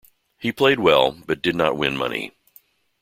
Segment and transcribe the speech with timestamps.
[0.39, 2.31] He played well, but did not win money.